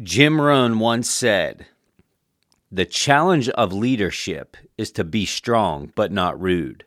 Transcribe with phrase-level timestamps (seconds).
[0.00, 1.66] Jim Rohn once said,
[2.70, 6.84] The challenge of leadership is to be strong but not rude,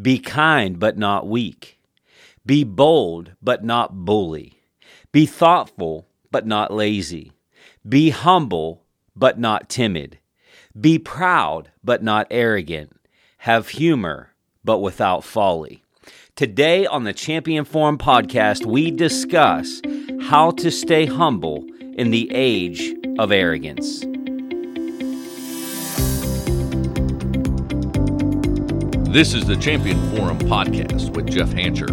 [0.00, 1.80] be kind but not weak,
[2.46, 4.60] be bold but not bully,
[5.10, 7.32] be thoughtful but not lazy,
[7.88, 8.84] be humble
[9.16, 10.20] but not timid,
[10.80, 12.94] be proud but not arrogant,
[13.38, 14.30] have humor
[14.64, 15.82] but without folly.
[16.36, 19.82] Today on the Champion Forum podcast, we discuss
[20.20, 21.66] how to stay humble
[22.00, 24.00] in the age of arrogance.
[29.12, 31.88] This is the Champion Forum podcast with Jeff Hancher,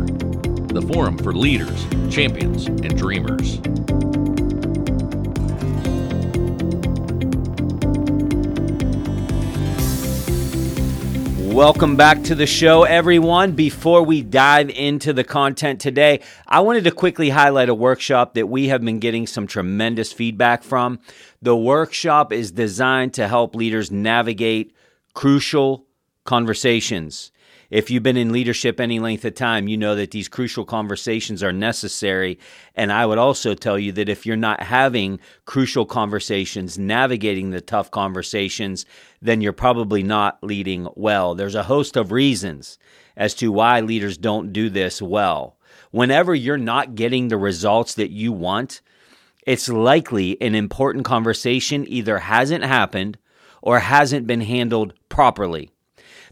[0.69, 3.59] the forum for leaders, champions, and dreamers.
[11.57, 13.53] Welcome back to the show, everyone.
[13.53, 18.45] Before we dive into the content today, I wanted to quickly highlight a workshop that
[18.45, 20.99] we have been getting some tremendous feedback from.
[21.41, 24.75] The workshop is designed to help leaders navigate
[25.15, 25.86] crucial
[26.27, 27.31] conversations.
[27.69, 31.43] If you've been in leadership any length of time, you know that these crucial conversations
[31.43, 32.39] are necessary.
[32.75, 37.59] And I would also tell you that if you're not having crucial conversations, navigating the
[37.59, 38.85] tough conversations,
[39.21, 41.35] then you're probably not leading well.
[41.35, 42.77] There's a host of reasons
[43.17, 45.57] as to why leaders don't do this well.
[45.91, 48.81] Whenever you're not getting the results that you want,
[49.45, 53.17] it's likely an important conversation either hasn't happened
[53.61, 55.71] or hasn't been handled properly.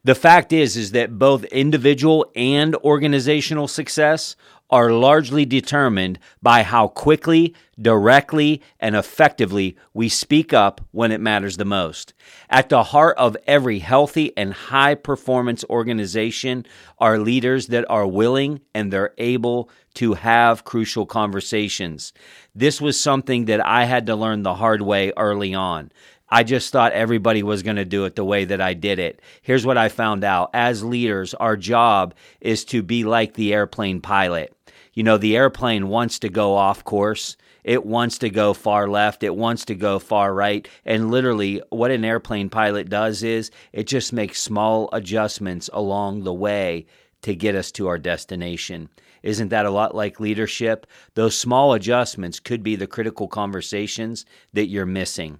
[0.05, 4.35] The fact is is that both individual and organizational success
[4.69, 11.57] are largely determined by how quickly, directly, and effectively we speak up when it matters
[11.57, 12.13] the most.
[12.51, 16.67] At the heart of every healthy and high performance organization
[16.99, 22.13] are leaders that are willing and they're able to have crucial conversations.
[22.53, 25.91] This was something that I had to learn the hard way early on.
[26.29, 29.21] I just thought everybody was going to do it the way that I did it.
[29.41, 30.49] Here's what I found out.
[30.53, 34.55] As leaders, our job is to be like the airplane pilot.
[34.93, 37.37] You know, the airplane wants to go off course.
[37.63, 39.23] It wants to go far left.
[39.23, 40.67] It wants to go far right.
[40.85, 46.33] And literally, what an airplane pilot does is it just makes small adjustments along the
[46.33, 46.85] way
[47.23, 48.89] to get us to our destination.
[49.23, 50.85] Isn't that a lot like leadership?
[51.15, 55.39] Those small adjustments could be the critical conversations that you're missing.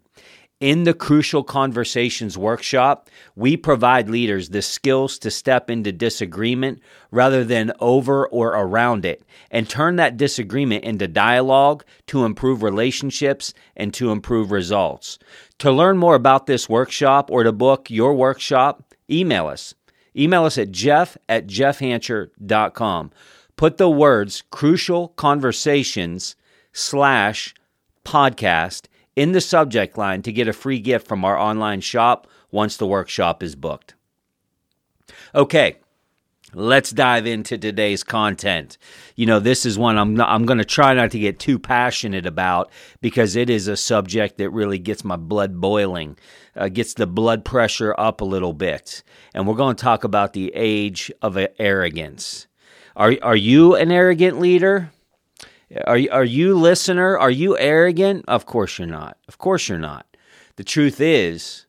[0.62, 7.44] In the Crucial Conversations workshop, we provide leaders the skills to step into disagreement rather
[7.44, 9.22] than over or around it
[9.52, 15.20] and turn that disagreement into dialogue to improve relationships and to improve results.
[15.60, 19.76] To learn more about this workshop or to book your workshop, email us.
[20.16, 23.12] Email us at jeff at jeffhancher.com.
[23.58, 26.38] Put the words crucial conversations
[26.72, 27.54] slash
[28.06, 32.78] podcast in the subject line to get a free gift from our online shop once
[32.78, 33.94] the workshop is booked.
[35.34, 35.78] Okay,
[36.54, 38.78] let's dive into today's content.
[39.16, 42.26] You know, this is one I'm I'm going to try not to get too passionate
[42.26, 42.72] about
[43.02, 46.18] because it is a subject that really gets my blood boiling,
[46.56, 49.04] uh, gets the blood pressure up a little bit.
[49.34, 52.48] And we're going to talk about the age of arrogance.
[52.96, 54.92] Are are you an arrogant leader?
[55.86, 57.18] Are you, are you listener?
[57.18, 58.26] Are you arrogant?
[58.28, 59.18] Of course you're not.
[59.28, 60.06] Of course you're not.
[60.58, 61.66] The truth is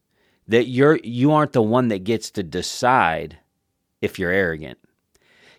[0.49, 3.39] that you're you aren't the one that gets to decide
[4.01, 4.79] if you're arrogant.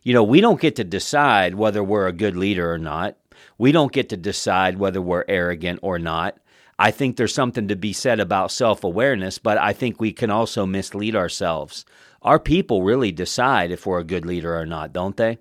[0.03, 3.17] You know, we don't get to decide whether we're a good leader or not.
[3.57, 6.37] We don't get to decide whether we're arrogant or not.
[6.79, 10.29] I think there's something to be said about self awareness, but I think we can
[10.29, 11.85] also mislead ourselves.
[12.21, 15.39] Our people really decide if we're a good leader or not, don't they?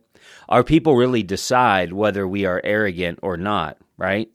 [0.48, 4.28] Our people really decide whether we are arrogant or not, right?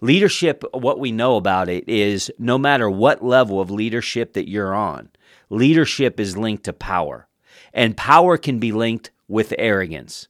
[0.00, 4.74] Leadership, what we know about it is no matter what level of leadership that you're
[4.74, 5.10] on,
[5.50, 7.28] leadership is linked to power,
[7.72, 10.28] and power can be linked with arrogance.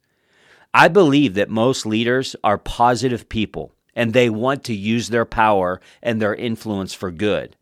[0.75, 5.81] I believe that most leaders are positive people and they want to use their power
[6.03, 7.57] and their influence for good.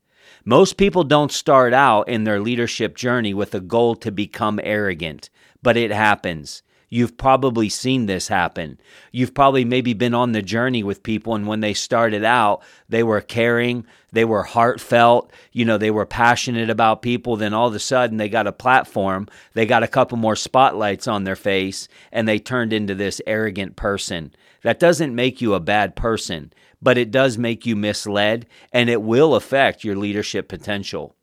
[0.44, 5.28] Most people don't start out in their leadership journey with a goal to become arrogant,
[5.62, 6.62] but it happens.
[6.92, 8.80] You've probably seen this happen.
[9.12, 13.04] You've probably maybe been on the journey with people, and when they started out, they
[13.04, 17.36] were caring, they were heartfelt, you know, they were passionate about people.
[17.36, 21.06] Then all of a sudden, they got a platform, they got a couple more spotlights
[21.06, 24.34] on their face, and they turned into this arrogant person.
[24.62, 26.52] That doesn't make you a bad person,
[26.82, 31.14] but it does make you misled, and it will affect your leadership potential.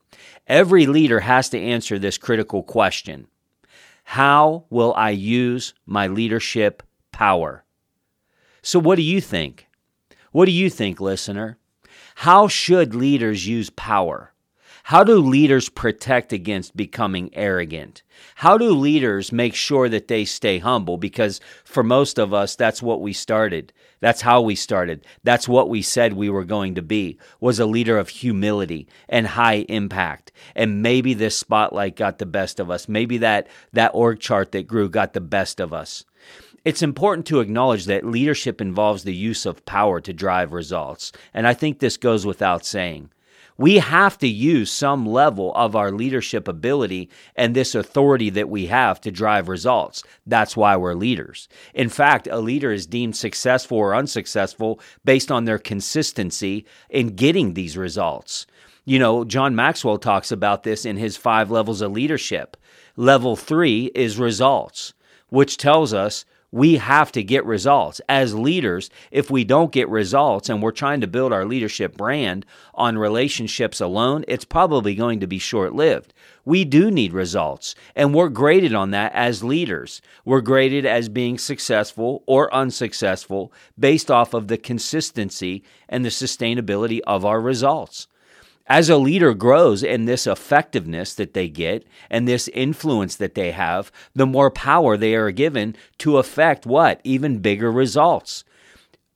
[0.48, 3.28] Every leader has to answer this critical question
[4.12, 6.82] how will I use my leadership
[7.12, 7.66] power?
[8.62, 9.68] So, what do you think?
[10.32, 11.58] What do you think, listener?
[12.16, 14.34] How should leaders use power?
[14.88, 18.04] How do leaders protect against becoming arrogant?
[18.36, 20.96] How do leaders make sure that they stay humble?
[20.96, 23.74] Because for most of us, that's what we started.
[24.00, 25.06] That's how we started.
[25.26, 29.28] That's what we said we were going to be, was a leader of humility and
[29.28, 30.32] high impact.
[30.56, 32.88] And maybe this spotlight got the best of us.
[32.88, 36.06] Maybe that, that org chart that grew got the best of us.
[36.64, 41.12] It's important to acknowledge that leadership involves the use of power to drive results.
[41.34, 43.10] And I think this goes without saying.
[43.58, 48.68] We have to use some level of our leadership ability and this authority that we
[48.68, 50.04] have to drive results.
[50.26, 51.50] That's why we're leaders.
[51.74, 57.54] In fact, a leader is deemed successful or unsuccessful based on their consistency in getting
[57.54, 58.46] these results.
[58.86, 62.56] You know, John Maxwell talks about this in his five levels of leadership.
[62.96, 64.94] Level three is results,
[65.30, 66.26] which tells us
[66.58, 68.02] we have to get results.
[68.10, 72.48] As leaders, if we don't get results and we're trying to build our leadership brand
[72.74, 76.16] on relationships alone, it's probably going to be short lived.
[76.46, 80.02] We do need results, and we're graded on that as leaders.
[80.26, 87.02] We're graded as being successful or unsuccessful based off of the consistency and the sustainability
[87.06, 88.08] of our results
[88.68, 93.52] as a leader grows in this effectiveness that they get and this influence that they
[93.52, 97.00] have, the more power they are given to affect what?
[97.04, 98.44] Even bigger results.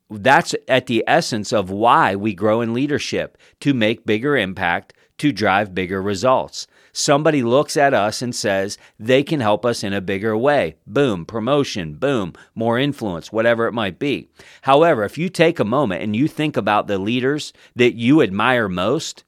[0.09, 5.31] That's at the essence of why we grow in leadership to make bigger impact, to
[5.31, 6.68] drive bigger results.
[6.94, 10.75] Somebody looks at us and says they can help us in a bigger way.
[10.86, 14.27] Boom, promotion, boom, more influence, whatever it might be.
[14.63, 18.68] However, if you take a moment and you think about the leaders that you admire
[18.68, 19.24] most,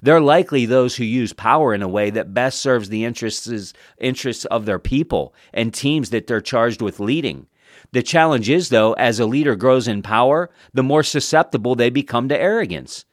[0.00, 4.44] they're likely those who use power in a way that best serves the interests, interests
[4.46, 7.46] of their people and teams that they're charged with leading.
[7.92, 12.28] The challenge is, though, as a leader grows in power, the more susceptible they become
[12.28, 13.04] to arrogance.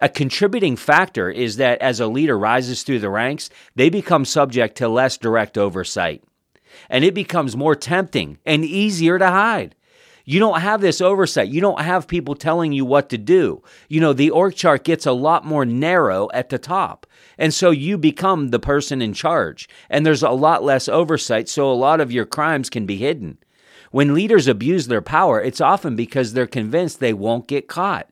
[0.00, 4.76] A contributing factor is that as a leader rises through the ranks, they become subject
[4.78, 6.24] to less direct oversight.
[6.88, 9.76] And it becomes more tempting and easier to hide.
[10.24, 11.48] You don't have this oversight.
[11.48, 13.62] You don't have people telling you what to do.
[13.88, 17.06] You know, the org chart gets a lot more narrow at the top.
[17.38, 19.68] And so you become the person in charge.
[19.90, 23.38] And there's a lot less oversight, so a lot of your crimes can be hidden.
[23.90, 28.08] When leaders abuse their power, it's often because they're convinced they won't get caught.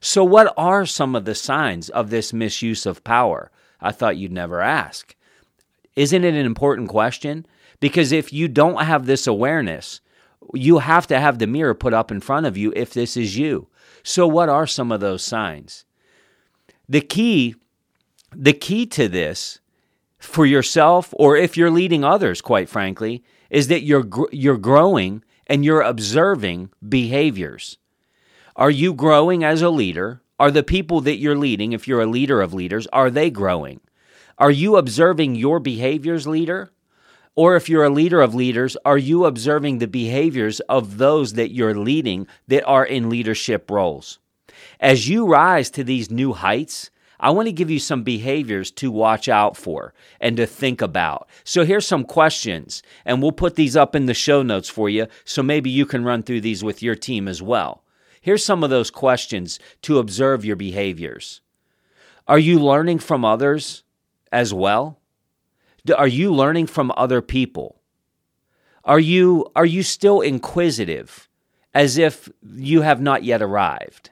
[0.00, 3.50] So, what are some of the signs of this misuse of power?
[3.80, 5.14] I thought you'd never ask.
[5.96, 7.46] Isn't it an important question?
[7.80, 10.00] Because if you don't have this awareness,
[10.54, 13.36] you have to have the mirror put up in front of you if this is
[13.36, 13.68] you.
[14.02, 15.84] So what are some of those signs?
[16.88, 17.56] The key
[18.34, 19.60] the key to this
[20.18, 25.64] for yourself or if you're leading others quite frankly is that you're you're growing and
[25.64, 27.78] you're observing behaviors.
[28.56, 30.22] Are you growing as a leader?
[30.38, 33.80] Are the people that you're leading if you're a leader of leaders are they growing?
[34.38, 36.70] Are you observing your behaviors leader?
[37.36, 41.52] Or if you're a leader of leaders, are you observing the behaviors of those that
[41.52, 44.18] you're leading that are in leadership roles?
[44.80, 46.90] As you rise to these new heights,
[47.20, 51.28] I want to give you some behaviors to watch out for and to think about.
[51.44, 55.06] So here's some questions, and we'll put these up in the show notes for you
[55.24, 57.82] so maybe you can run through these with your team as well.
[58.20, 61.42] Here's some of those questions to observe your behaviors.
[62.26, 63.84] Are you learning from others
[64.32, 64.98] as well?
[65.90, 67.80] Are you learning from other people?
[68.84, 71.28] Are you are you still inquisitive
[71.74, 74.10] as if you have not yet arrived?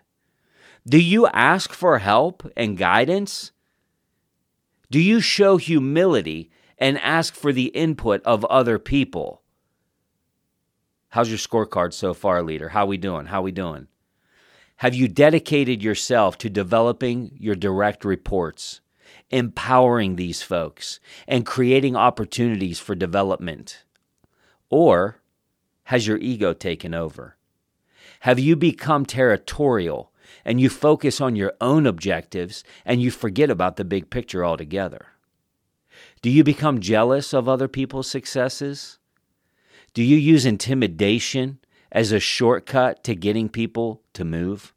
[0.87, 3.53] Do you ask for help and guidance?
[4.91, 9.43] Do you show humility and ask for the input of other people?
[11.09, 12.71] How's your scorecard so far, leader?
[12.71, 13.27] How we doing?
[13.27, 13.87] How we doing?
[14.77, 18.81] Have you dedicated yourself to developing your direct reports?
[19.35, 23.83] Empowering these folks and creating opportunities for development?
[24.71, 25.21] Or
[25.85, 27.37] has your ego taken over?
[28.21, 30.13] Have you become territorial
[30.45, 35.07] and you focus on your own objectives and you forget about the big picture altogether?
[36.23, 38.99] Do you become jealous of other people's successes?
[39.95, 41.59] Do you use intimidation
[41.91, 44.73] as a shortcut to getting people to move?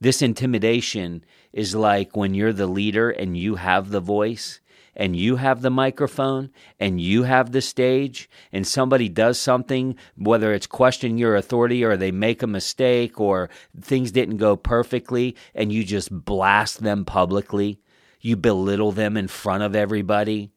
[0.00, 4.60] This intimidation is like when you're the leader and you have the voice
[4.94, 10.52] and you have the microphone and you have the stage and somebody does something, whether
[10.52, 13.50] it's question your authority or they make a mistake or
[13.80, 17.80] things didn't go perfectly, and you just blast them publicly,
[18.20, 20.52] you belittle them in front of everybody.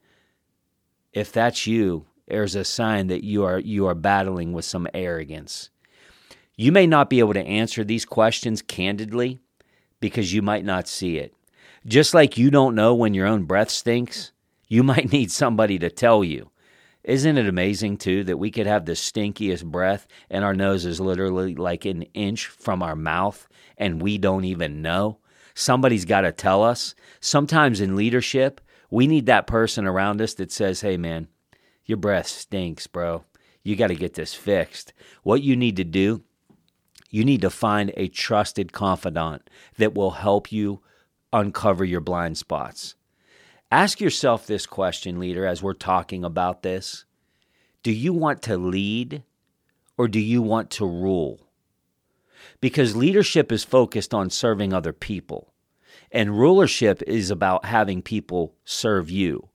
[1.13, 5.69] If that's you, there's a sign that you are you are battling with some arrogance.
[6.61, 9.39] You may not be able to answer these questions candidly,
[9.99, 11.33] because you might not see it.
[11.87, 14.31] Just like you don't know when your own breath stinks,
[14.67, 16.51] you might need somebody to tell you.
[17.03, 20.99] Isn't it amazing, too, that we could have the stinkiest breath and our nose is
[20.99, 25.17] literally like an inch from our mouth and we don't even know?
[25.55, 26.93] Somebody's got to tell us.
[27.21, 31.27] Sometimes in leadership, we need that person around us that says, hey, man,
[31.85, 33.23] your breath stinks, bro.
[33.63, 34.93] You got to get this fixed.
[35.23, 36.21] What you need to do,
[37.11, 40.81] you need to find a trusted confidant that will help you
[41.31, 42.95] uncover your blind spots.
[43.69, 47.05] Ask yourself this question, leader, as we're talking about this.
[47.83, 49.23] Do you want to lead
[49.97, 51.47] or do you want to rule?
[52.59, 55.53] Because leadership is focused on serving other people,
[56.11, 59.49] and rulership is about having people serve you.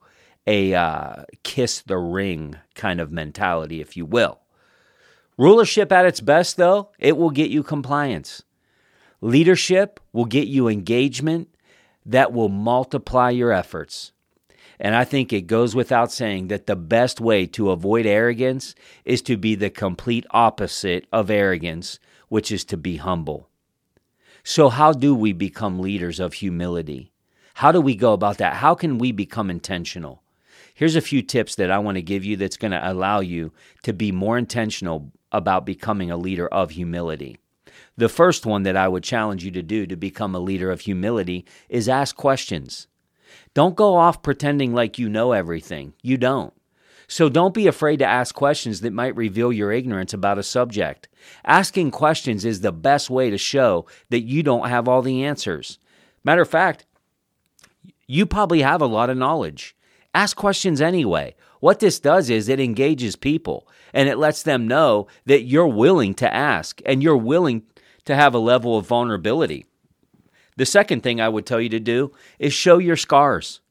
[0.45, 4.39] A uh, kiss the ring kind of mentality, if you will.
[5.37, 8.43] Rulership at its best, though, it will get you compliance.
[9.21, 11.49] Leadership will get you engagement
[12.05, 14.13] that will multiply your efforts.
[14.79, 18.75] And I think it goes without saying that the best way to avoid arrogance
[19.05, 23.49] is to be the complete opposite of arrogance, which is to be humble.
[24.43, 27.11] So, how do we become leaders of humility?
[27.55, 28.57] How do we go about that?
[28.57, 30.21] How can we become intentional?
[30.73, 33.51] Here's a few tips that I want to give you that's going to allow you
[33.81, 37.37] to be more intentional about becoming a leader of humility.
[37.97, 40.81] The first one that I would challenge you to do to become a leader of
[40.81, 42.87] humility is ask questions.
[43.53, 45.93] Don't go off pretending like you know everything.
[46.01, 46.53] You don't.
[47.07, 51.07] So don't be afraid to ask questions that might reveal your ignorance about a subject.
[51.45, 55.79] Asking questions is the best way to show that you don't have all the answers.
[56.23, 56.85] Matter of fact,
[58.07, 59.75] you probably have a lot of knowledge.
[60.13, 61.35] Ask questions anyway.
[61.59, 66.13] What this does is it engages people and it lets them know that you're willing
[66.15, 67.63] to ask and you're willing
[68.05, 69.65] to have a level of vulnerability.
[70.55, 73.61] The second thing I would tell you to do is show your scars.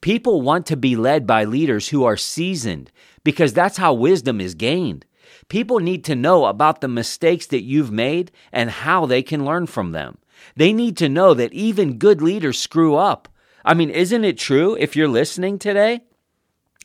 [0.00, 2.90] People want to be led by leaders who are seasoned
[3.24, 5.06] because that's how wisdom is gained.
[5.48, 9.66] People need to know about the mistakes that you've made and how they can learn
[9.66, 10.18] from them.
[10.56, 13.28] They need to know that even good leaders screw up.
[13.64, 16.02] I mean, isn't it true if you're listening today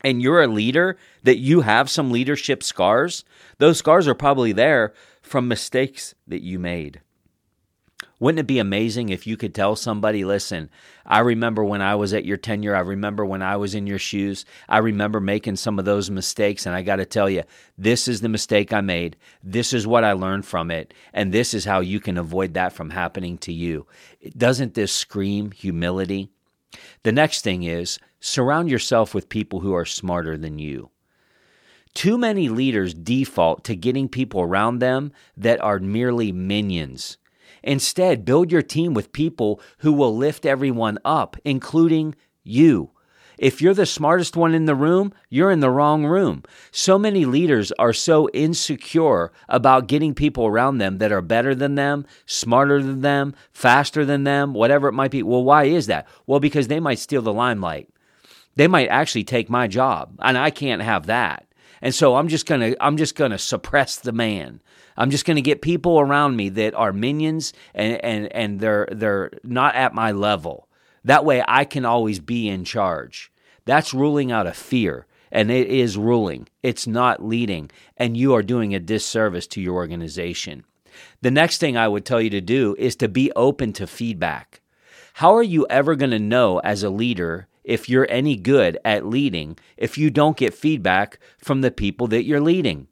[0.02, 3.24] and you're a leader that you have some leadership scars?
[3.58, 7.02] Those scars are probably there from mistakes that you made.
[8.20, 10.70] Wouldn't it be amazing if you could tell somebody, listen,
[11.06, 12.76] I remember when I was at your tenure.
[12.76, 14.46] I remember when I was in your shoes.
[14.68, 16.66] I remember making some of those mistakes.
[16.66, 17.44] And I got to tell you,
[17.78, 19.16] this is the mistake I made.
[19.42, 20.94] This is what I learned from it.
[21.14, 23.88] And this is how you can avoid that from happening to you.
[24.38, 26.30] Doesn't this scream humility?
[27.04, 30.92] The next thing is surround yourself with people who are smarter than you.
[31.94, 37.18] Too many leaders default to getting people around them that are merely minions
[37.64, 42.92] Instead, build your team with people who will lift everyone up, including you.
[43.40, 46.44] If you're the smartest one in the room, you're in the wrong room.
[46.72, 51.76] So many leaders are so insecure about getting people around them that are better than
[51.76, 55.24] them, smarter than them, faster than them, whatever it might be.
[55.24, 56.06] Well, why is that?
[56.28, 57.88] Well, because they might steal the limelight.
[58.58, 61.48] They might actually take my job, and I can't have that.
[61.82, 64.60] And so I'm just going to I'm just going to suppress the man.
[64.98, 68.86] I'm just going to get people around me that are minions and, and, and they're,
[68.92, 70.68] they're not at my level.
[71.10, 73.32] That way I can always be in charge.
[73.66, 75.08] That's ruling out of fear.
[75.32, 77.72] And it is ruling, it's not leading.
[77.98, 80.66] And you are doing a disservice to your organization.
[81.22, 84.62] The next thing I would tell you to do is to be open to feedback.
[85.14, 89.08] How are you ever going to know as a leader if you're any good at
[89.08, 92.88] leading if you don't get feedback from the people that you're leading?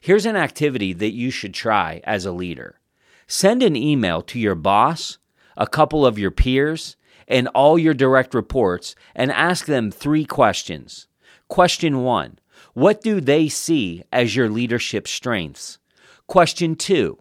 [0.00, 2.80] Here's an activity that you should try as a leader
[3.26, 5.18] send an email to your boss,
[5.58, 6.96] a couple of your peers,
[7.28, 11.06] and all your direct reports and ask them three questions.
[11.48, 12.38] Question one
[12.72, 15.78] What do they see as your leadership strengths?
[16.26, 17.18] Question two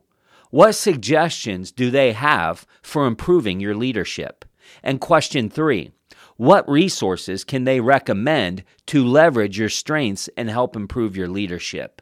[0.50, 4.46] What suggestions do they have for improving your leadership?
[4.82, 5.92] And question three
[6.38, 12.02] What resources can they recommend to leverage your strengths and help improve your leadership?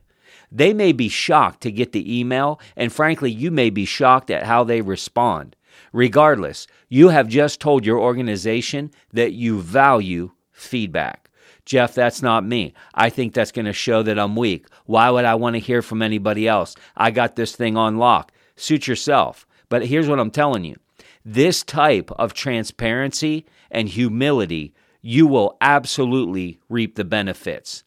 [0.51, 4.43] They may be shocked to get the email, and frankly, you may be shocked at
[4.43, 5.55] how they respond.
[5.93, 11.29] Regardless, you have just told your organization that you value feedback.
[11.65, 12.73] Jeff, that's not me.
[12.93, 14.65] I think that's going to show that I'm weak.
[14.85, 16.75] Why would I want to hear from anybody else?
[16.97, 18.31] I got this thing on lock.
[18.55, 19.45] Suit yourself.
[19.69, 20.75] But here's what I'm telling you
[21.23, 27.83] this type of transparency and humility, you will absolutely reap the benefits.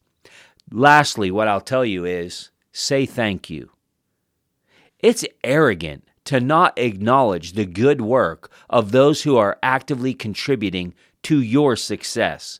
[0.71, 3.71] Lastly, what I'll tell you is say thank you.
[4.99, 11.41] It's arrogant to not acknowledge the good work of those who are actively contributing to
[11.41, 12.59] your success.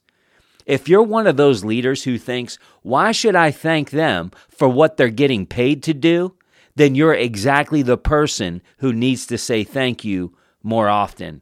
[0.66, 4.98] If you're one of those leaders who thinks, why should I thank them for what
[4.98, 6.36] they're getting paid to do?
[6.76, 11.42] Then you're exactly the person who needs to say thank you more often.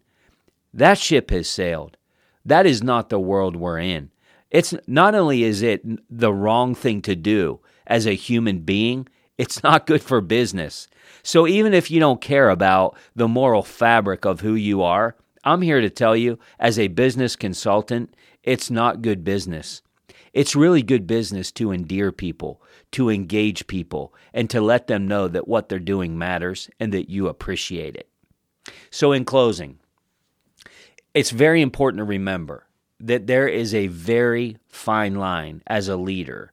[0.74, 1.98] That ship has sailed.
[2.46, 4.12] That is not the world we're in.
[4.52, 9.64] It's not only is it the wrong thing to do as a human being, it's
[9.64, 10.88] not good for business.
[11.24, 15.62] So even if you don't care about the moral fabric of who you are, I'm
[15.62, 19.82] here to tell you as a business consultant, it's not good business.
[20.34, 22.62] It's really good business to endear people,
[22.92, 27.10] to engage people, and to let them know that what they're doing matters and that
[27.10, 28.10] you appreciate it.
[28.90, 29.80] So, in closing,
[31.14, 32.66] it's very important to remember
[33.00, 36.52] that there is a very fine line as a leader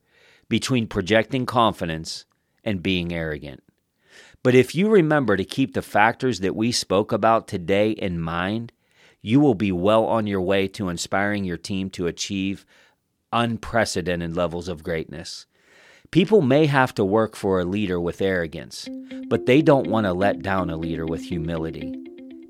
[0.48, 2.26] between projecting confidence
[2.64, 3.62] and being arrogant.
[4.42, 8.72] But if you remember to keep the factors that we spoke about today in mind,
[9.22, 12.64] you will be well on your way to inspiring your team to achieve
[13.32, 15.46] unprecedented levels of greatness.
[16.10, 18.88] People may have to work for a leader with arrogance,
[19.28, 21.94] but they don't want to let down a leader with humility.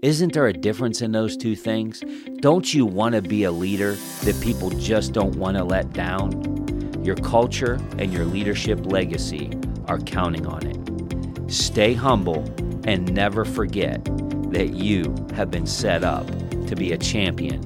[0.03, 2.03] Isn't there a difference in those two things?
[2.41, 7.05] Don't you want to be a leader that people just don't want to let down?
[7.05, 9.51] Your culture and your leadership legacy
[9.91, 11.51] are counting on it.
[11.53, 12.45] Stay humble
[12.85, 14.05] and never forget
[14.53, 16.29] that you have been set up
[16.69, 17.61] to be a champion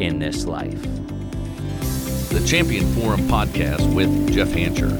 [0.00, 0.82] in this life.
[2.30, 4.90] The Champion Forum podcast with Jeff Hancher.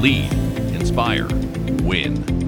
[0.00, 0.32] Lead,
[0.74, 1.26] inspire,
[1.82, 2.41] win.